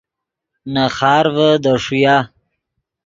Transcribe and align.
نے 0.73 0.83
خارڤے 0.97 1.49
دے 1.63 1.73
ݰویا 1.83 2.15